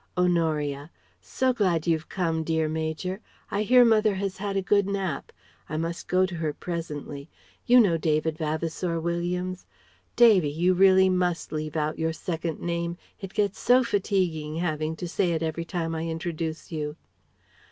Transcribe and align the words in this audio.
Honoria: 0.17 0.89
"So 1.21 1.53
glad 1.53 1.85
you've 1.85 2.09
come, 2.09 2.43
dear 2.43 2.67
Major. 2.67 3.19
I 3.51 3.61
hear 3.61 3.85
mother 3.85 4.15
has 4.15 4.37
had 4.37 4.57
a 4.57 4.61
good 4.63 4.87
nap. 4.87 5.31
I 5.69 5.77
must 5.77 6.07
go 6.07 6.25
to 6.25 6.33
her 6.37 6.53
presently. 6.53 7.29
You 7.67 7.79
know 7.79 7.99
David 7.99 8.35
Vavasour 8.35 8.99
Williams? 8.99 9.67
Davy! 10.15 10.49
You 10.49 10.73
really 10.73 11.07
must 11.09 11.51
leave 11.51 11.75
out 11.75 11.99
your 11.99 12.13
second 12.13 12.59
name! 12.61 12.97
It 13.19 13.35
gets 13.35 13.59
so 13.59 13.83
fatiguing 13.83 14.55
having 14.55 14.95
to 14.95 15.07
say 15.07 15.33
it 15.33 15.43
every 15.43 15.65
time 15.65 15.93
I 15.93 16.07
introduce 16.07 16.71
you." 16.71 16.95